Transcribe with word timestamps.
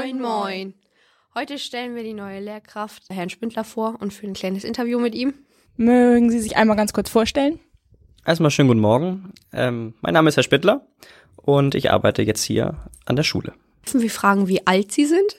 Moin. 0.00 0.72
Heute 1.34 1.58
stellen 1.58 1.94
wir 1.94 2.02
die 2.02 2.14
neue 2.14 2.40
Lehrkraft 2.40 3.02
Herrn 3.10 3.28
Spindler 3.28 3.64
vor 3.64 3.96
und 4.00 4.14
für 4.14 4.26
ein 4.26 4.32
kleines 4.32 4.64
Interview 4.64 4.98
mit 4.98 5.14
ihm. 5.14 5.34
Mögen 5.76 6.30
Sie 6.30 6.40
sich 6.40 6.56
einmal 6.56 6.76
ganz 6.76 6.94
kurz 6.94 7.10
vorstellen? 7.10 7.60
Erstmal 8.24 8.50
schönen 8.50 8.68
guten 8.68 8.80
Morgen. 8.80 9.34
Ähm, 9.52 9.92
mein 10.00 10.14
Name 10.14 10.30
ist 10.30 10.36
Herr 10.36 10.42
Spindler 10.42 10.86
und 11.36 11.74
ich 11.74 11.90
arbeite 11.90 12.22
jetzt 12.22 12.42
hier 12.42 12.78
an 13.04 13.16
der 13.16 13.24
Schule. 13.24 13.52
Dürfen 13.84 14.00
wir 14.00 14.10
fragen, 14.10 14.48
wie 14.48 14.66
alt 14.66 14.90
Sie 14.90 15.04
sind? 15.04 15.36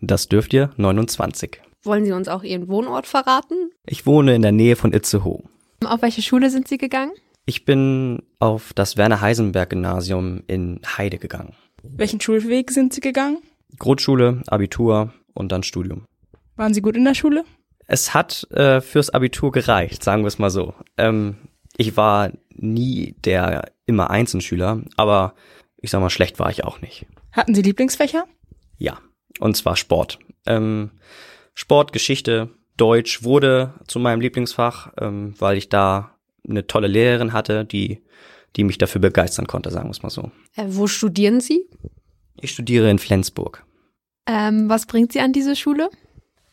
Das 0.00 0.28
dürft 0.28 0.54
ihr 0.54 0.70
29. 0.76 1.60
Wollen 1.82 2.04
Sie 2.04 2.12
uns 2.12 2.28
auch 2.28 2.44
Ihren 2.44 2.68
Wohnort 2.68 3.08
verraten? 3.08 3.72
Ich 3.84 4.06
wohne 4.06 4.36
in 4.36 4.42
der 4.42 4.52
Nähe 4.52 4.76
von 4.76 4.92
Itzehoe. 4.92 5.42
Auf 5.84 6.02
welche 6.02 6.22
Schule 6.22 6.50
sind 6.50 6.68
Sie 6.68 6.78
gegangen? 6.78 7.12
Ich 7.46 7.64
bin 7.64 8.22
auf 8.38 8.72
das 8.74 8.96
Werner-Heisenberg-Gymnasium 8.96 10.44
in 10.46 10.80
Heide 10.86 11.18
gegangen. 11.18 11.56
Welchen 11.82 12.20
Schulweg 12.20 12.70
sind 12.70 12.92
Sie 12.92 13.00
gegangen? 13.00 13.38
Grundschule, 13.78 14.42
Abitur 14.46 15.12
und 15.34 15.52
dann 15.52 15.62
Studium. 15.62 16.06
Waren 16.56 16.74
Sie 16.74 16.82
gut 16.82 16.96
in 16.96 17.04
der 17.04 17.14
Schule? 17.14 17.44
Es 17.86 18.14
hat 18.14 18.46
äh, 18.50 18.80
fürs 18.80 19.10
Abitur 19.10 19.50
gereicht, 19.50 20.02
sagen 20.02 20.22
wir 20.22 20.28
es 20.28 20.38
mal 20.38 20.50
so. 20.50 20.74
Ähm, 20.96 21.36
ich 21.76 21.96
war 21.96 22.32
nie 22.54 23.14
der 23.24 23.72
immer 23.86 24.10
Einzelschüler, 24.10 24.82
aber 24.96 25.34
ich 25.80 25.90
sag 25.90 26.00
mal, 26.00 26.10
schlecht 26.10 26.38
war 26.38 26.50
ich 26.50 26.64
auch 26.64 26.80
nicht. 26.80 27.06
Hatten 27.32 27.54
Sie 27.54 27.62
Lieblingsfächer? 27.62 28.24
Ja, 28.76 28.98
und 29.40 29.56
zwar 29.56 29.76
Sport. 29.76 30.18
Ähm, 30.46 30.90
Sport, 31.54 31.92
Geschichte, 31.92 32.50
Deutsch 32.76 33.22
wurde 33.22 33.74
zu 33.86 33.98
meinem 33.98 34.20
Lieblingsfach, 34.20 34.92
ähm, 35.00 35.34
weil 35.38 35.56
ich 35.56 35.68
da 35.68 36.16
eine 36.48 36.66
tolle 36.66 36.88
Lehrerin 36.88 37.32
hatte, 37.32 37.64
die, 37.64 38.02
die 38.56 38.64
mich 38.64 38.78
dafür 38.78 39.00
begeistern 39.00 39.46
konnte, 39.46 39.70
sagen 39.70 39.88
wir 39.88 39.92
es 39.92 40.02
mal 40.02 40.10
so. 40.10 40.30
Äh, 40.56 40.66
wo 40.68 40.86
studieren 40.86 41.40
Sie? 41.40 41.67
Ich 42.40 42.50
studiere 42.52 42.90
in 42.90 42.98
Flensburg. 42.98 43.64
Ähm, 44.26 44.68
was 44.68 44.86
bringt 44.86 45.12
Sie 45.12 45.20
an 45.20 45.32
diese 45.32 45.56
Schule? 45.56 45.90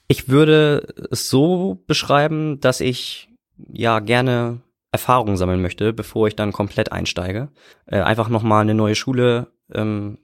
Ich 0.08 0.30
würde 0.30 0.88
es 1.12 1.30
so 1.30 1.84
beschreiben, 1.88 2.60
dass 2.60 2.80
ich 2.80 3.30
ja 3.72 4.00
gerne 4.00 4.62
Erfahrungen 4.92 5.36
sammeln 5.36 5.62
möchte, 5.62 5.94
bevor 5.94 6.28
ich 6.28 6.36
dann 6.36 6.54
komplett 6.54 6.92
einsteige. 6.92 7.50
Äh, 7.86 8.00
einfach 8.00 8.30
nochmal 8.30 8.62
eine 8.62 8.74
neue 8.74 8.96
Schule 8.96 9.48
ähm, 9.74 10.20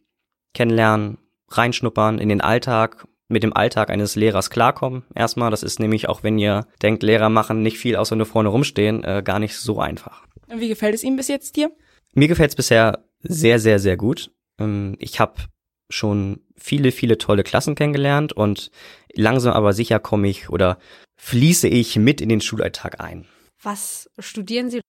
kennenlernen, 0.54 1.18
reinschnuppern 1.50 2.20
in 2.20 2.30
den 2.30 2.42
Alltag, 2.42 3.08
mit 3.28 3.44
dem 3.44 3.56
Alltag 3.56 3.90
eines 3.90 4.16
Lehrers 4.16 4.50
klarkommen. 4.50 5.04
Erstmal, 5.16 5.52
das 5.52 5.64
ist 5.64 5.80
nämlich 5.80 6.08
auch, 6.08 6.24
wenn 6.24 6.38
ihr 6.38 6.68
denkt, 6.82 7.04
Lehrer 7.04 7.30
machen 7.30 7.62
nicht 7.62 7.78
viel 7.78 7.96
außer 7.96 8.16
nur 8.16 8.26
vorne 8.26 8.50
rumstehen, 8.50 9.04
äh, 9.04 9.22
gar 9.24 9.40
nicht 9.40 9.58
so 9.58 9.80
einfach. 9.80 10.24
Und 10.48 10.60
wie 10.60 10.68
gefällt 10.68 10.96
es 10.96 11.04
Ihnen 11.04 11.16
bis 11.16 11.28
jetzt 11.28 11.56
dir? 11.56 11.72
Mir 12.14 12.28
gefällt 12.28 12.52
es 12.52 12.56
bisher 12.56 13.06
sehr, 13.24 13.60
sehr, 13.60 13.80
sehr 13.80 13.98
gut. 13.98 14.32
Ähm, 14.64 14.96
ich 15.00 15.20
habe 15.20 15.36
schon 15.90 16.42
viele, 16.56 16.92
viele 16.92 17.18
tolle 17.18 17.44
Klassen 17.44 17.76
kennengelernt 17.76 18.34
und 18.34 18.72
langsam 19.14 19.54
aber 19.54 19.74
sicher 19.74 20.00
komme 20.00 20.30
ich 20.30 20.50
oder 20.50 20.78
fließe 21.18 21.68
ich 21.68 21.98
mit 21.98 22.22
in 22.22 22.30
den 22.30 22.42
Schulalltag 22.42 23.02
ein. 23.02 23.26
Was 23.62 24.10
studieren 24.20 24.70
Sie? 24.70 24.82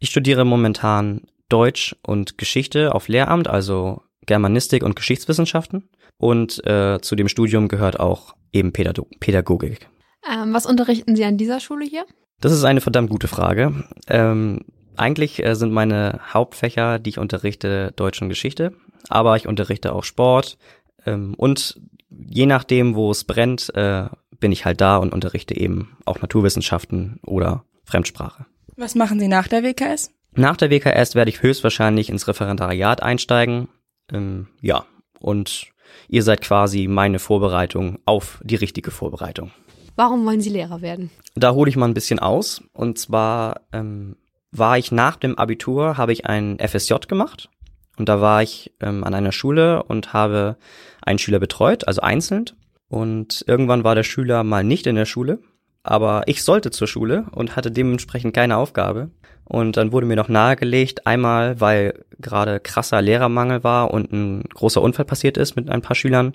Ich 0.00 0.10
studiere 0.10 0.44
momentan 0.44 1.26
Deutsch 1.48 1.96
und 2.02 2.38
Geschichte 2.38 2.94
auf 2.94 3.08
Lehramt, 3.08 3.48
also 3.48 4.02
Germanistik 4.26 4.82
und 4.82 4.96
Geschichtswissenschaften. 4.96 5.88
Und 6.18 6.64
äh, 6.66 7.00
zu 7.00 7.16
dem 7.16 7.28
Studium 7.28 7.68
gehört 7.68 7.98
auch 8.00 8.34
eben 8.52 8.72
Pädago 8.72 9.06
Pädagogik. 9.20 9.88
Ähm, 10.30 10.52
was 10.52 10.66
unterrichten 10.66 11.16
Sie 11.16 11.24
an 11.24 11.38
dieser 11.38 11.60
Schule 11.60 11.86
hier? 11.86 12.04
Das 12.40 12.52
ist 12.52 12.64
eine 12.64 12.80
verdammt 12.80 13.10
gute 13.10 13.28
Frage. 13.28 13.84
Ähm, 14.08 14.64
eigentlich 14.96 15.44
äh, 15.44 15.54
sind 15.54 15.72
meine 15.72 16.20
Hauptfächer, 16.32 16.98
die 16.98 17.10
ich 17.10 17.18
unterrichte, 17.18 17.92
Deutsch 17.96 18.20
und 18.20 18.28
Geschichte, 18.28 18.74
aber 19.08 19.36
ich 19.36 19.46
unterrichte 19.46 19.92
auch 19.92 20.04
Sport 20.04 20.58
ähm, 21.06 21.34
und 21.34 21.80
je 22.10 22.46
nachdem, 22.46 22.94
wo 22.94 23.10
es 23.10 23.24
brennt, 23.24 23.74
äh, 23.74 24.06
bin 24.40 24.52
ich 24.52 24.64
halt 24.64 24.80
da 24.80 24.96
und 24.98 25.12
unterrichte 25.12 25.56
eben 25.56 25.96
auch 26.04 26.20
Naturwissenschaften 26.20 27.20
oder 27.24 27.64
Fremdsprache. 27.84 28.46
Was 28.76 28.94
machen 28.94 29.18
Sie 29.18 29.28
nach 29.28 29.48
der 29.48 29.62
WKS? 29.62 30.12
Nach 30.32 30.56
der 30.56 30.70
WKS 30.70 31.14
werde 31.14 31.30
ich 31.30 31.42
höchstwahrscheinlich 31.42 32.10
ins 32.10 32.28
Referendariat 32.28 33.02
einsteigen. 33.02 33.68
Ähm, 34.12 34.48
ja, 34.60 34.84
und 35.18 35.66
ihr 36.08 36.22
seid 36.22 36.42
quasi 36.42 36.86
meine 36.86 37.18
Vorbereitung 37.18 37.98
auf 38.04 38.40
die 38.44 38.54
richtige 38.54 38.90
Vorbereitung. 38.90 39.50
Warum 39.96 40.24
wollen 40.24 40.40
Sie 40.40 40.50
Lehrer 40.50 40.80
werden? 40.80 41.10
Da 41.34 41.54
hole 41.54 41.68
ich 41.68 41.76
mal 41.76 41.88
ein 41.88 41.94
bisschen 41.94 42.20
aus. 42.20 42.62
Und 42.72 42.98
zwar 42.98 43.62
ähm, 43.72 44.16
war 44.52 44.78
ich 44.78 44.92
nach 44.92 45.16
dem 45.16 45.36
Abitur, 45.36 45.96
habe 45.96 46.12
ich 46.12 46.26
ein 46.26 46.58
FSJ 46.60 46.94
gemacht. 47.08 47.50
Und 47.98 48.08
da 48.08 48.20
war 48.20 48.42
ich 48.42 48.72
ähm, 48.80 49.04
an 49.04 49.14
einer 49.14 49.32
Schule 49.32 49.82
und 49.82 50.12
habe 50.12 50.56
einen 51.02 51.18
Schüler 51.18 51.38
betreut, 51.38 51.86
also 51.86 52.00
einzeln. 52.00 52.46
Und 52.88 53.44
irgendwann 53.46 53.84
war 53.84 53.94
der 53.94 54.02
Schüler 54.02 54.44
mal 54.44 54.64
nicht 54.64 54.86
in 54.86 54.96
der 54.96 55.04
Schule, 55.04 55.40
aber 55.82 56.22
ich 56.26 56.42
sollte 56.42 56.70
zur 56.70 56.86
Schule 56.86 57.26
und 57.32 57.56
hatte 57.56 57.70
dementsprechend 57.70 58.34
keine 58.34 58.56
Aufgabe. 58.56 59.10
Und 59.44 59.76
dann 59.76 59.92
wurde 59.92 60.06
mir 60.06 60.16
noch 60.16 60.28
nahegelegt, 60.28 61.06
einmal, 61.06 61.60
weil 61.60 62.04
gerade 62.18 62.60
krasser 62.60 63.00
Lehrermangel 63.00 63.64
war 63.64 63.90
und 63.90 64.12
ein 64.12 64.42
großer 64.42 64.82
Unfall 64.82 65.06
passiert 65.06 65.38
ist 65.38 65.56
mit 65.56 65.70
ein 65.70 65.80
paar 65.80 65.96
Schülern, 65.96 66.34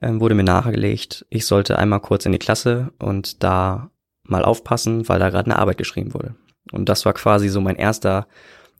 ähm, 0.00 0.20
wurde 0.20 0.34
mir 0.34 0.44
nahegelegt, 0.44 1.26
ich 1.28 1.46
sollte 1.46 1.78
einmal 1.78 2.00
kurz 2.00 2.26
in 2.26 2.32
die 2.32 2.38
Klasse 2.38 2.92
und 2.98 3.42
da 3.42 3.90
mal 4.22 4.44
aufpassen, 4.44 5.08
weil 5.08 5.18
da 5.18 5.30
gerade 5.30 5.50
eine 5.50 5.58
Arbeit 5.58 5.78
geschrieben 5.78 6.14
wurde. 6.14 6.34
Und 6.72 6.88
das 6.88 7.04
war 7.04 7.12
quasi 7.12 7.48
so 7.48 7.60
mein 7.60 7.76
erster, 7.76 8.26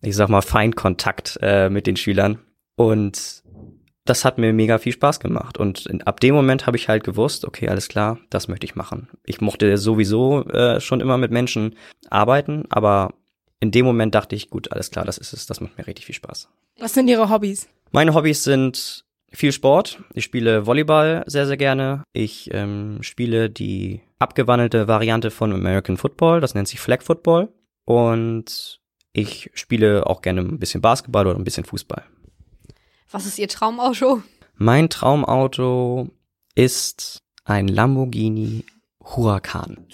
ich 0.02 0.16
sag 0.16 0.28
mal, 0.28 0.42
Feindkontakt 0.42 1.38
äh, 1.42 1.68
mit 1.68 1.86
den 1.86 1.96
Schülern. 1.96 2.38
Und 2.76 3.42
das 4.04 4.24
hat 4.24 4.38
mir 4.38 4.52
mega 4.52 4.78
viel 4.78 4.92
Spaß 4.92 5.20
gemacht. 5.20 5.58
Und 5.58 5.88
ab 6.06 6.20
dem 6.20 6.34
Moment 6.34 6.66
habe 6.66 6.76
ich 6.76 6.88
halt 6.88 7.04
gewusst, 7.04 7.44
okay, 7.44 7.68
alles 7.68 7.88
klar, 7.88 8.18
das 8.30 8.48
möchte 8.48 8.64
ich 8.64 8.76
machen. 8.76 9.08
Ich 9.24 9.40
mochte 9.40 9.76
sowieso 9.78 10.44
äh, 10.48 10.80
schon 10.80 11.00
immer 11.00 11.18
mit 11.18 11.32
Menschen 11.32 11.74
arbeiten, 12.08 12.64
aber 12.70 13.14
in 13.60 13.70
dem 13.70 13.84
Moment 13.84 14.14
dachte 14.14 14.36
ich, 14.36 14.50
gut, 14.50 14.72
alles 14.72 14.90
klar, 14.90 15.04
das 15.04 15.18
ist 15.18 15.32
es, 15.32 15.46
das 15.46 15.60
macht 15.60 15.76
mir 15.76 15.86
richtig 15.86 16.06
viel 16.06 16.14
Spaß. 16.14 16.48
Was 16.78 16.94
sind 16.94 17.08
Ihre 17.08 17.30
Hobbys? 17.30 17.68
Meine 17.90 18.14
Hobbys 18.14 18.44
sind 18.44 19.04
viel 19.32 19.52
Sport. 19.52 20.02
Ich 20.14 20.24
spiele 20.24 20.66
Volleyball 20.66 21.24
sehr, 21.26 21.46
sehr 21.46 21.56
gerne. 21.56 22.04
Ich 22.12 22.50
ähm, 22.52 22.98
spiele 23.00 23.50
die 23.50 24.02
abgewandelte 24.18 24.88
Variante 24.88 25.30
von 25.30 25.52
American 25.52 25.96
Football, 25.96 26.40
das 26.40 26.54
nennt 26.54 26.68
sich 26.68 26.80
Flag 26.80 27.02
Football. 27.02 27.48
Und 27.84 28.80
ich 29.16 29.50
spiele 29.54 30.06
auch 30.06 30.20
gerne 30.20 30.42
ein 30.42 30.58
bisschen 30.58 30.82
Basketball 30.82 31.26
oder 31.26 31.38
ein 31.38 31.44
bisschen 31.44 31.64
Fußball. 31.64 32.04
Was 33.10 33.24
ist 33.24 33.38
Ihr 33.38 33.48
Traumauto? 33.48 34.22
Mein 34.56 34.90
Traumauto 34.90 36.10
ist 36.54 37.22
ein 37.44 37.68
Lamborghini 37.68 38.64
Huracan. 39.00 39.86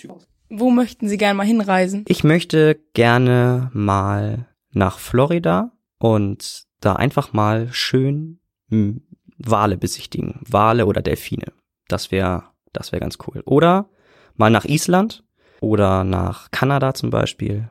Wo 0.49 0.71
möchten 0.71 1.09
Sie 1.09 1.19
gerne 1.19 1.35
mal 1.35 1.47
hinreisen? 1.47 2.05
Ich 2.09 2.25
möchte 2.25 2.81
gerne 2.95 3.71
mal 3.73 4.49
nach 4.73 4.99
Florida 4.99 5.73
und 5.99 6.65
da 6.81 6.95
einfach 6.95 7.33
mal 7.33 7.69
schön 7.73 8.41
hm, 8.71 9.03
Wale 9.39 9.77
besichtigen. 9.77 10.41
Wale 10.49 10.87
oder 10.87 11.01
Delfine. 11.01 11.53
Das 11.89 12.11
wäre 12.11 12.45
das 12.73 12.91
wäre 12.91 13.01
ganz 13.01 13.19
cool. 13.27 13.43
Oder 13.45 13.89
mal 14.35 14.51
nach 14.51 14.65
Island 14.65 15.25
oder 15.61 16.05
nach 16.05 16.51
Kanada 16.51 16.95
zum 16.95 17.11
Beispiel 17.11 17.69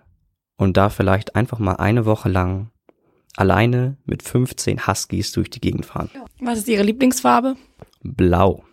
und 0.62 0.78
da 0.78 0.90
vielleicht 0.90 1.36
einfach 1.36 1.58
mal 1.58 1.78
eine 1.78 2.06
Woche 2.06 2.30
lang 2.30 2.70
alleine 3.36 3.98
mit 4.06 4.22
15 4.22 4.86
Huskies 4.86 5.32
durch 5.32 5.50
die 5.50 5.60
Gegend 5.60 5.88
fahren. 5.88 6.12
Was 6.40 6.60
ist 6.60 6.68
Ihre 6.68 6.84
Lieblingsfarbe? 6.84 7.56
Blau. 8.04 8.64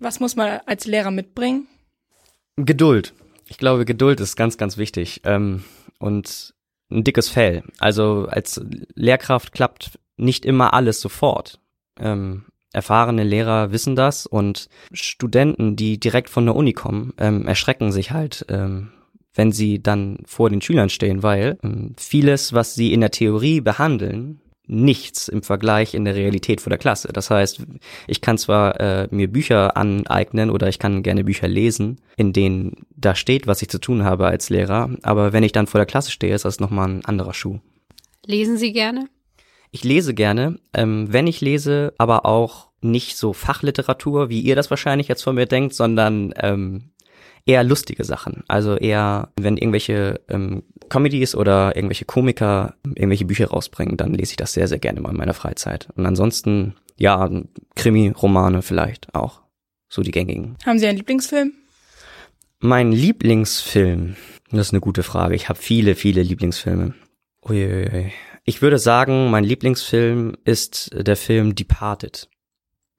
Was 0.00 0.20
muss 0.20 0.36
man 0.36 0.60
als 0.66 0.84
Lehrer 0.84 1.10
mitbringen? 1.10 1.66
Geduld. 2.56 3.14
Ich 3.48 3.56
glaube, 3.56 3.86
Geduld 3.86 4.20
ist 4.20 4.36
ganz, 4.36 4.58
ganz 4.58 4.76
wichtig. 4.76 5.22
Ähm, 5.24 5.64
und 5.98 6.52
ein 6.90 7.04
dickes 7.04 7.30
Fell. 7.30 7.62
Also 7.78 8.26
als 8.28 8.60
Lehrkraft 8.94 9.52
klappt 9.52 9.98
nicht 10.18 10.44
immer 10.44 10.74
alles 10.74 11.00
sofort. 11.00 11.58
Ähm, 11.98 12.44
erfahrene 12.74 13.24
Lehrer 13.24 13.72
wissen 13.72 13.96
das 13.96 14.26
und 14.26 14.68
Studenten, 14.92 15.74
die 15.74 15.98
direkt 15.98 16.28
von 16.28 16.44
der 16.44 16.54
Uni 16.54 16.74
kommen, 16.74 17.14
ähm, 17.16 17.46
erschrecken 17.46 17.92
sich 17.92 18.10
halt, 18.10 18.44
wenn 19.34 19.52
sie 19.52 19.82
dann 19.82 20.18
vor 20.26 20.50
den 20.50 20.60
Schülern 20.60 20.90
stehen, 20.90 21.22
weil 21.22 21.58
ähm, 21.62 21.94
vieles, 21.96 22.52
was 22.52 22.74
sie 22.74 22.92
in 22.92 23.00
der 23.00 23.10
Theorie 23.10 23.60
behandeln, 23.60 24.40
nichts 24.66 25.26
im 25.26 25.42
Vergleich 25.42 25.94
in 25.94 26.04
der 26.04 26.14
Realität 26.14 26.60
vor 26.60 26.70
der 26.70 26.78
Klasse. 26.78 27.08
Das 27.12 27.28
heißt, 27.28 27.62
ich 28.06 28.20
kann 28.20 28.38
zwar 28.38 28.80
äh, 28.80 29.08
mir 29.10 29.30
Bücher 29.30 29.76
aneignen 29.76 30.48
oder 30.48 30.68
ich 30.68 30.78
kann 30.78 31.02
gerne 31.02 31.24
Bücher 31.24 31.48
lesen, 31.48 32.00
in 32.16 32.32
denen 32.32 32.86
da 32.96 33.16
steht, 33.16 33.48
was 33.48 33.62
ich 33.62 33.68
zu 33.68 33.80
tun 33.80 34.04
habe 34.04 34.28
als 34.28 34.48
Lehrer, 34.48 34.90
aber 35.02 35.32
wenn 35.32 35.42
ich 35.42 35.52
dann 35.52 35.66
vor 35.66 35.80
der 35.80 35.86
Klasse 35.86 36.12
stehe, 36.12 36.34
ist 36.34 36.44
das 36.44 36.60
nochmal 36.60 36.88
ein 36.88 37.04
anderer 37.04 37.34
Schuh. 37.34 37.58
Lesen 38.24 38.58
Sie 38.58 38.72
gerne? 38.72 39.08
Ich 39.72 39.82
lese 39.82 40.14
gerne, 40.14 40.58
ähm, 40.72 41.12
wenn 41.12 41.26
ich 41.26 41.40
lese, 41.40 41.92
aber 41.98 42.26
auch 42.26 42.70
nicht 42.80 43.16
so 43.16 43.32
Fachliteratur, 43.32 44.30
wie 44.30 44.40
ihr 44.40 44.56
das 44.56 44.70
wahrscheinlich 44.70 45.08
jetzt 45.08 45.22
von 45.22 45.34
mir 45.34 45.46
denkt, 45.46 45.74
sondern 45.74 46.32
ähm, 46.36 46.90
eher 47.46 47.64
lustige 47.64 48.04
Sachen. 48.04 48.44
Also 48.48 48.76
eher, 48.76 49.30
wenn 49.36 49.56
irgendwelche 49.56 50.20
ähm, 50.28 50.62
Comedies 50.88 51.34
oder 51.34 51.74
irgendwelche 51.76 52.04
Komiker 52.04 52.74
irgendwelche 52.84 53.24
Bücher 53.24 53.48
rausbringen, 53.48 53.96
dann 53.96 54.14
lese 54.14 54.32
ich 54.32 54.36
das 54.36 54.52
sehr, 54.52 54.68
sehr 54.68 54.78
gerne 54.78 55.00
mal 55.00 55.10
in 55.10 55.16
meiner 55.16 55.34
Freizeit. 55.34 55.88
Und 55.96 56.06
ansonsten, 56.06 56.74
ja, 56.98 57.30
Krimi-Romane 57.76 58.62
vielleicht 58.62 59.14
auch. 59.14 59.40
so 59.88 60.02
die 60.02 60.10
gängigen. 60.12 60.56
Haben 60.64 60.78
Sie 60.78 60.86
einen 60.86 60.98
Lieblingsfilm? 60.98 61.52
Mein 62.60 62.92
Lieblingsfilm, 62.92 64.16
das 64.50 64.68
ist 64.68 64.72
eine 64.72 64.80
gute 64.80 65.02
Frage. 65.02 65.34
Ich 65.34 65.48
habe 65.48 65.58
viele, 65.58 65.94
viele 65.94 66.22
Lieblingsfilme. 66.22 66.94
Uiuiui. 67.42 68.12
Ich 68.44 68.62
würde 68.62 68.78
sagen, 68.78 69.30
mein 69.30 69.44
Lieblingsfilm 69.44 70.36
ist 70.44 70.90
der 70.94 71.16
Film 71.16 71.54
Departed. 71.54 72.28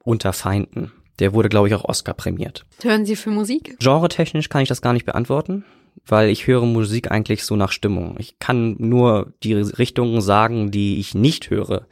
Unter 0.04 0.32
Feinden. 0.32 0.92
Der 1.22 1.32
wurde, 1.32 1.48
glaube 1.48 1.68
ich, 1.68 1.74
auch 1.74 1.84
Oscar 1.84 2.14
prämiert. 2.14 2.66
Hören 2.82 3.06
Sie 3.06 3.14
für 3.14 3.30
Musik? 3.30 3.76
Genretechnisch 3.78 4.48
kann 4.48 4.62
ich 4.62 4.68
das 4.68 4.82
gar 4.82 4.92
nicht 4.92 5.06
beantworten, 5.06 5.64
weil 6.04 6.28
ich 6.30 6.48
höre 6.48 6.66
Musik 6.66 7.12
eigentlich 7.12 7.44
so 7.44 7.54
nach 7.54 7.70
Stimmung. 7.70 8.16
Ich 8.18 8.40
kann 8.40 8.74
nur 8.80 9.32
die 9.44 9.54
Richtungen 9.54 10.20
sagen, 10.20 10.72
die 10.72 10.98
ich 10.98 11.14
nicht 11.14 11.48
höre. 11.48 11.86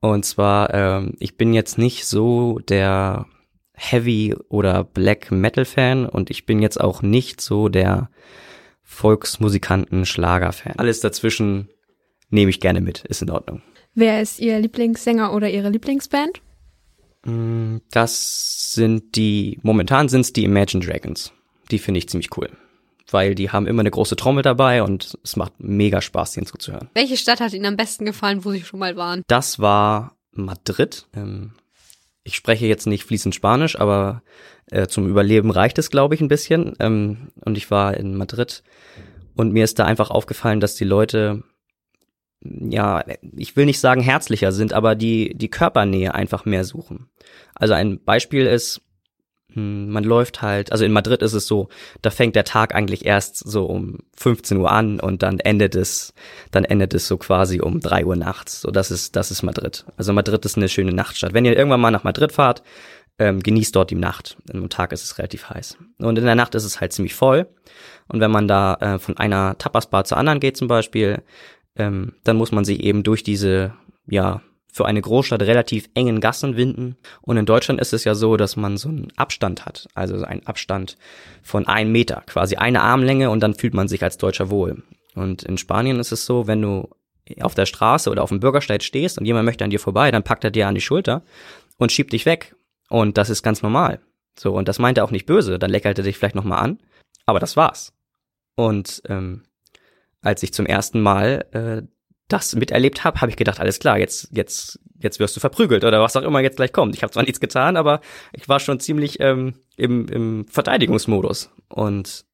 Und 0.00 0.26
zwar, 0.26 0.74
ähm, 0.74 1.14
ich 1.18 1.38
bin 1.38 1.54
jetzt 1.54 1.78
nicht 1.78 2.04
so 2.04 2.58
der 2.58 3.24
Heavy 3.72 4.36
oder 4.50 4.84
Black 4.84 5.30
Metal 5.30 5.64
Fan 5.64 6.04
und 6.04 6.28
ich 6.28 6.44
bin 6.44 6.60
jetzt 6.60 6.78
auch 6.78 7.00
nicht 7.00 7.40
so 7.40 7.70
der 7.70 8.10
Volksmusikanten 8.82 10.04
Schlager 10.04 10.52
Fan. 10.52 10.74
Alles 10.76 11.00
dazwischen 11.00 11.70
nehme 12.28 12.50
ich 12.50 12.60
gerne 12.60 12.82
mit, 12.82 13.02
ist 13.06 13.22
in 13.22 13.30
Ordnung. 13.30 13.62
Wer 13.94 14.20
ist 14.20 14.40
Ihr 14.40 14.60
Lieblingssänger 14.60 15.32
oder 15.32 15.48
Ihre 15.48 15.70
Lieblingsband? 15.70 16.42
Mm, 17.24 17.78
Das 17.90 18.72
sind 18.72 19.16
die, 19.16 19.58
momentan 19.62 20.08
sind 20.08 20.22
es 20.22 20.32
die 20.32 20.44
Imagine 20.44 20.84
Dragons. 20.84 21.32
Die 21.70 21.78
finde 21.78 21.98
ich 21.98 22.08
ziemlich 22.08 22.36
cool. 22.36 22.50
Weil 23.10 23.34
die 23.34 23.50
haben 23.50 23.66
immer 23.66 23.80
eine 23.80 23.90
große 23.90 24.16
Trommel 24.16 24.42
dabei 24.42 24.82
und 24.82 25.18
es 25.22 25.36
macht 25.36 25.52
mega 25.58 26.00
Spaß, 26.00 26.32
denen 26.32 26.46
zuzuhören. 26.46 26.88
Welche 26.94 27.16
Stadt 27.16 27.40
hat 27.40 27.52
Ihnen 27.52 27.66
am 27.66 27.76
besten 27.76 28.04
gefallen, 28.06 28.44
wo 28.44 28.50
Sie 28.52 28.62
schon 28.62 28.80
mal 28.80 28.96
waren? 28.96 29.22
Das 29.26 29.58
war 29.58 30.16
Madrid. 30.32 31.06
Ähm, 31.14 31.52
ich 32.24 32.36
spreche 32.36 32.66
jetzt 32.66 32.86
nicht 32.86 33.04
fließend 33.04 33.34
Spanisch, 33.34 33.78
aber 33.78 34.22
äh, 34.70 34.86
zum 34.86 35.08
Überleben 35.08 35.50
reicht 35.50 35.78
es, 35.78 35.90
glaube 35.90 36.14
ich, 36.14 36.20
ein 36.20 36.28
bisschen. 36.28 36.74
Ähm, 36.78 37.28
und 37.44 37.58
ich 37.58 37.70
war 37.70 37.94
in 37.96 38.16
Madrid 38.16 38.62
und 39.34 39.52
mir 39.52 39.64
ist 39.64 39.78
da 39.78 39.84
einfach 39.84 40.10
aufgefallen, 40.10 40.60
dass 40.60 40.74
die 40.74 40.84
Leute, 40.84 41.42
ja, 42.44 43.04
ich 43.36 43.56
will 43.56 43.66
nicht 43.66 43.80
sagen 43.80 44.00
herzlicher 44.00 44.52
sind, 44.52 44.72
aber 44.72 44.94
die, 44.94 45.34
die 45.36 45.50
Körpernähe 45.50 46.14
einfach 46.14 46.44
mehr 46.44 46.64
suchen. 46.64 47.08
Also 47.54 47.74
ein 47.74 48.02
Beispiel 48.02 48.46
ist, 48.46 48.82
hm, 49.52 49.90
man 49.90 50.04
läuft 50.04 50.42
halt, 50.42 50.72
also 50.72 50.84
in 50.84 50.92
Madrid 50.92 51.22
ist 51.22 51.34
es 51.34 51.46
so, 51.46 51.68
da 52.00 52.10
fängt 52.10 52.36
der 52.36 52.44
Tag 52.44 52.74
eigentlich 52.74 53.04
erst 53.04 53.36
so 53.36 53.66
um 53.66 53.98
15 54.16 54.56
Uhr 54.58 54.70
an 54.70 54.98
und 54.98 55.22
dann 55.22 55.38
endet 55.38 55.74
es, 55.74 56.14
dann 56.50 56.64
endet 56.64 56.94
es 56.94 57.06
so 57.06 57.16
quasi 57.16 57.60
um 57.60 57.80
3 57.80 58.04
Uhr 58.06 58.16
nachts. 58.16 58.62
So, 58.62 58.70
das 58.70 58.90
ist, 58.90 59.16
das 59.16 59.30
ist 59.30 59.42
Madrid. 59.42 59.84
Also 59.96 60.12
Madrid 60.12 60.44
ist 60.44 60.56
eine 60.56 60.68
schöne 60.68 60.92
Nachtstadt. 60.92 61.34
Wenn 61.34 61.44
ihr 61.44 61.56
irgendwann 61.56 61.80
mal 61.80 61.90
nach 61.90 62.04
Madrid 62.04 62.32
fahrt, 62.32 62.62
ähm, 63.18 63.40
genießt 63.40 63.76
dort 63.76 63.90
die 63.90 63.96
Nacht. 63.96 64.36
Am 64.52 64.68
Tag 64.70 64.92
ist 64.92 65.04
es 65.04 65.18
relativ 65.18 65.50
heiß. 65.50 65.76
Und 65.98 66.18
in 66.18 66.24
der 66.24 66.34
Nacht 66.34 66.54
ist 66.54 66.64
es 66.64 66.80
halt 66.80 66.92
ziemlich 66.92 67.14
voll. 67.14 67.46
Und 68.08 68.20
wenn 68.20 68.30
man 68.30 68.48
da 68.48 68.74
äh, 68.80 68.98
von 68.98 69.16
einer 69.16 69.58
Tapasbar 69.58 70.04
zur 70.04 70.16
anderen 70.16 70.40
geht 70.40 70.56
zum 70.56 70.68
Beispiel, 70.68 71.22
ähm, 71.76 72.14
dann 72.24 72.36
muss 72.36 72.52
man 72.52 72.64
sich 72.64 72.80
eben 72.80 73.02
durch 73.02 73.22
diese, 73.22 73.74
ja, 74.06 74.42
für 74.72 74.86
eine 74.86 75.02
Großstadt 75.02 75.42
relativ 75.42 75.90
engen 75.94 76.20
Gassen 76.20 76.56
winden. 76.56 76.96
Und 77.20 77.36
in 77.36 77.44
Deutschland 77.44 77.78
ist 77.78 77.92
es 77.92 78.04
ja 78.04 78.14
so, 78.14 78.38
dass 78.38 78.56
man 78.56 78.78
so 78.78 78.88
einen 78.88 79.12
Abstand 79.16 79.66
hat, 79.66 79.86
also 79.94 80.24
einen 80.24 80.46
Abstand 80.46 80.96
von 81.42 81.66
einem 81.66 81.92
Meter, 81.92 82.22
quasi 82.26 82.56
eine 82.56 82.80
Armlänge 82.80 83.28
und 83.28 83.40
dann 83.40 83.54
fühlt 83.54 83.74
man 83.74 83.88
sich 83.88 84.02
als 84.02 84.16
Deutscher 84.16 84.50
wohl. 84.50 84.82
Und 85.14 85.42
in 85.42 85.58
Spanien 85.58 86.00
ist 86.00 86.10
es 86.10 86.24
so, 86.24 86.46
wenn 86.46 86.62
du 86.62 86.88
auf 87.40 87.54
der 87.54 87.66
Straße 87.66 88.10
oder 88.10 88.22
auf 88.22 88.30
dem 88.30 88.40
Bürgersteig 88.40 88.82
stehst 88.82 89.18
und 89.18 89.26
jemand 89.26 89.44
möchte 89.44 89.62
an 89.62 89.70
dir 89.70 89.78
vorbei, 89.78 90.10
dann 90.10 90.22
packt 90.22 90.44
er 90.44 90.50
dir 90.50 90.66
an 90.66 90.74
die 90.74 90.80
Schulter 90.80 91.22
und 91.76 91.92
schiebt 91.92 92.14
dich 92.14 92.24
weg. 92.24 92.56
Und 92.88 93.18
das 93.18 93.28
ist 93.28 93.42
ganz 93.42 93.62
normal. 93.62 94.00
So, 94.38 94.54
und 94.54 94.68
das 94.68 94.78
meint 94.78 94.96
er 94.96 95.04
auch 95.04 95.10
nicht 95.10 95.26
böse, 95.26 95.58
dann 95.58 95.70
lächelt 95.70 95.98
er 95.98 96.04
dich 96.04 96.16
vielleicht 96.16 96.34
nochmal 96.34 96.60
an, 96.60 96.78
aber 97.26 97.40
das 97.40 97.56
war's. 97.56 97.92
Und 98.56 99.02
ähm, 99.06 99.42
als 100.22 100.42
ich 100.42 100.54
zum 100.54 100.66
ersten 100.66 101.00
Mal 101.00 101.46
äh, 101.52 101.86
das 102.28 102.54
miterlebt 102.54 103.04
habe, 103.04 103.20
habe 103.20 103.30
ich 103.30 103.36
gedacht, 103.36 103.60
alles 103.60 103.78
klar, 103.78 103.98
jetzt, 103.98 104.28
jetzt, 104.32 104.80
jetzt 104.98 105.20
wirst 105.20 105.36
du 105.36 105.40
verprügelt 105.40 105.84
oder 105.84 106.00
was 106.00 106.16
auch 106.16 106.22
immer 106.22 106.40
jetzt 106.40 106.56
gleich 106.56 106.72
kommt. 106.72 106.94
Ich 106.94 107.02
habe 107.02 107.12
zwar 107.12 107.24
nichts 107.24 107.40
getan, 107.40 107.76
aber 107.76 108.00
ich 108.32 108.48
war 108.48 108.60
schon 108.60 108.80
ziemlich 108.80 109.20
ähm, 109.20 109.54
im, 109.76 110.08
im 110.08 110.46
Verteidigungsmodus. 110.48 111.50
Und 111.68 112.24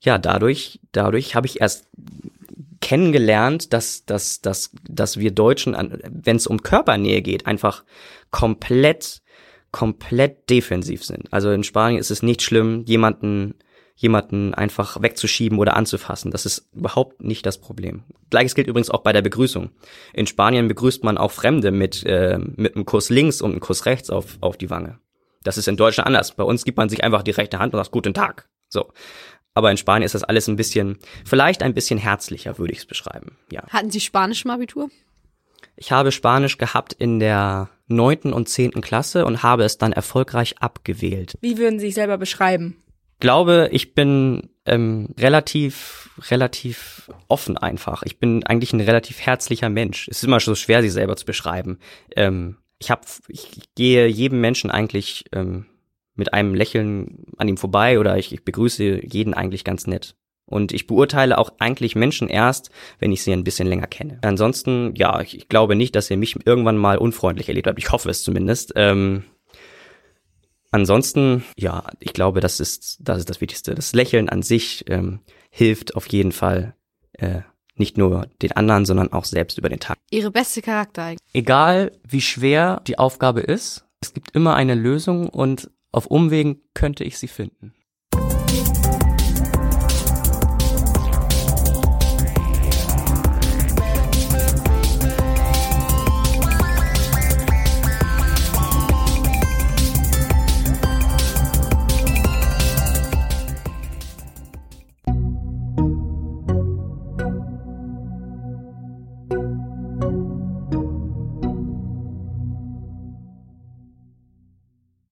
ja, 0.00 0.18
dadurch, 0.18 0.80
dadurch 0.90 1.36
habe 1.36 1.46
ich 1.46 1.60
erst 1.60 1.86
kennengelernt, 2.80 3.72
dass, 3.72 4.04
dass, 4.04 4.40
dass, 4.40 4.72
dass 4.88 5.16
wir 5.18 5.30
Deutschen, 5.30 5.76
wenn 6.10 6.36
es 6.36 6.48
um 6.48 6.62
Körpernähe 6.62 7.22
geht, 7.22 7.46
einfach 7.46 7.84
komplett, 8.32 9.22
komplett 9.70 10.50
defensiv 10.50 11.04
sind. 11.04 11.32
Also 11.32 11.52
in 11.52 11.62
Spanien 11.62 12.00
ist 12.00 12.10
es 12.10 12.22
nicht 12.22 12.42
schlimm, 12.42 12.82
jemanden 12.86 13.54
jemanden 13.94 14.54
einfach 14.54 15.00
wegzuschieben 15.00 15.58
oder 15.58 15.76
anzufassen. 15.76 16.30
Das 16.30 16.46
ist 16.46 16.68
überhaupt 16.74 17.22
nicht 17.22 17.46
das 17.46 17.58
Problem. 17.58 18.02
Gleiches 18.30 18.54
gilt 18.54 18.66
übrigens 18.66 18.90
auch 18.90 19.02
bei 19.02 19.12
der 19.12 19.22
Begrüßung. 19.22 19.70
In 20.12 20.26
Spanien 20.26 20.68
begrüßt 20.68 21.04
man 21.04 21.18
auch 21.18 21.30
Fremde 21.30 21.70
mit, 21.70 22.04
äh, 22.04 22.38
mit 22.38 22.74
einem 22.74 22.84
Kuss 22.84 23.10
links 23.10 23.40
und 23.40 23.52
einem 23.52 23.60
Kuss 23.60 23.86
rechts 23.86 24.10
auf, 24.10 24.38
auf 24.40 24.56
die 24.56 24.70
Wange. 24.70 24.98
Das 25.44 25.58
ist 25.58 25.68
in 25.68 25.76
Deutschland 25.76 26.06
anders. 26.06 26.32
Bei 26.32 26.44
uns 26.44 26.64
gibt 26.64 26.78
man 26.78 26.88
sich 26.88 27.04
einfach 27.04 27.22
die 27.22 27.32
rechte 27.32 27.58
Hand 27.58 27.74
und 27.74 27.78
sagt 27.78 27.90
Guten 27.90 28.14
Tag. 28.14 28.48
So. 28.68 28.92
Aber 29.54 29.70
in 29.70 29.76
Spanien 29.76 30.06
ist 30.06 30.14
das 30.14 30.24
alles 30.24 30.48
ein 30.48 30.56
bisschen, 30.56 30.98
vielleicht 31.24 31.62
ein 31.62 31.74
bisschen 31.74 31.98
herzlicher, 31.98 32.58
würde 32.58 32.72
ich 32.72 32.80
es 32.80 32.86
beschreiben. 32.86 33.36
Ja. 33.50 33.62
Hatten 33.68 33.90
Sie 33.90 34.00
Spanisch 34.00 34.44
im 34.44 34.50
Abitur? 34.50 34.88
Ich 35.76 35.92
habe 35.92 36.12
Spanisch 36.12 36.58
gehabt 36.58 36.92
in 36.92 37.18
der 37.18 37.68
neunten 37.86 38.32
und 38.32 38.48
zehnten 38.48 38.80
Klasse 38.80 39.26
und 39.26 39.42
habe 39.42 39.64
es 39.64 39.78
dann 39.78 39.92
erfolgreich 39.92 40.54
abgewählt. 40.60 41.36
Wie 41.40 41.58
würden 41.58 41.78
Sie 41.78 41.86
sich 41.86 41.94
selber 41.94 42.18
beschreiben? 42.18 42.81
Glaube, 43.22 43.68
ich 43.70 43.94
bin 43.94 44.50
ähm, 44.66 45.14
relativ, 45.16 46.10
relativ 46.30 47.08
offen 47.28 47.56
einfach. 47.56 48.02
Ich 48.02 48.18
bin 48.18 48.44
eigentlich 48.44 48.72
ein 48.72 48.80
relativ 48.80 49.20
herzlicher 49.20 49.68
Mensch. 49.68 50.08
Es 50.08 50.18
ist 50.18 50.24
immer 50.24 50.40
so 50.40 50.56
schwer, 50.56 50.82
sich 50.82 50.92
selber 50.92 51.16
zu 51.16 51.24
beschreiben. 51.24 51.78
Ähm, 52.16 52.56
ich 52.80 52.90
hab, 52.90 53.06
ich 53.28 53.46
gehe 53.76 54.08
jedem 54.08 54.40
Menschen 54.40 54.72
eigentlich 54.72 55.24
ähm, 55.32 55.66
mit 56.16 56.34
einem 56.34 56.56
Lächeln 56.56 57.24
an 57.38 57.46
ihm 57.46 57.56
vorbei 57.56 58.00
oder 58.00 58.18
ich, 58.18 58.32
ich 58.32 58.44
begrüße 58.44 59.06
jeden 59.06 59.34
eigentlich 59.34 59.62
ganz 59.62 59.86
nett. 59.86 60.16
Und 60.44 60.72
ich 60.72 60.88
beurteile 60.88 61.38
auch 61.38 61.52
eigentlich 61.60 61.94
Menschen 61.94 62.28
erst, 62.28 62.70
wenn 62.98 63.12
ich 63.12 63.22
sie 63.22 63.32
ein 63.32 63.44
bisschen 63.44 63.68
länger 63.68 63.86
kenne. 63.86 64.18
Ansonsten, 64.22 64.94
ja, 64.96 65.20
ich, 65.20 65.36
ich 65.36 65.48
glaube 65.48 65.76
nicht, 65.76 65.94
dass 65.94 66.10
ihr 66.10 66.16
mich 66.16 66.36
irgendwann 66.44 66.76
mal 66.76 66.98
unfreundlich 66.98 67.48
erlebt 67.48 67.68
habt. 67.68 67.78
Ich 67.78 67.92
hoffe 67.92 68.10
es 68.10 68.24
zumindest. 68.24 68.72
Ähm, 68.74 69.22
Ansonsten, 70.72 71.44
ja, 71.56 71.84
ich 72.00 72.14
glaube, 72.14 72.40
das 72.40 72.58
ist, 72.58 72.98
das 73.00 73.18
ist 73.18 73.30
das 73.30 73.40
Wichtigste. 73.40 73.74
Das 73.74 73.92
Lächeln 73.92 74.28
an 74.30 74.42
sich 74.42 74.84
ähm, 74.88 75.20
hilft 75.50 75.94
auf 75.94 76.08
jeden 76.08 76.32
Fall 76.32 76.74
äh, 77.12 77.42
nicht 77.76 77.98
nur 77.98 78.26
den 78.40 78.52
anderen, 78.52 78.84
sondern 78.84 79.12
auch 79.12 79.24
selbst 79.24 79.58
über 79.58 79.68
den 79.68 79.80
Tag. 79.80 79.98
Ihre 80.10 80.30
beste 80.30 80.62
Charaktereigenschaft? 80.62 81.34
Egal 81.34 81.92
wie 82.08 82.22
schwer 82.22 82.82
die 82.86 82.98
Aufgabe 82.98 83.40
ist, 83.40 83.84
es 84.00 84.14
gibt 84.14 84.34
immer 84.34 84.54
eine 84.54 84.74
Lösung 84.74 85.28
und 85.28 85.70
auf 85.92 86.06
Umwegen 86.06 86.62
könnte 86.74 87.04
ich 87.04 87.18
sie 87.18 87.28
finden. 87.28 87.74